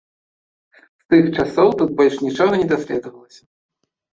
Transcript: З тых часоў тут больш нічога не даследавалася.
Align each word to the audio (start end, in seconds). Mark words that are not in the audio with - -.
З 1.03 1.11
тых 1.13 1.23
часоў 1.43 1.69
тут 1.81 1.89
больш 1.99 2.15
нічога 2.25 2.53
не 2.63 2.67
даследавалася. 2.75 3.43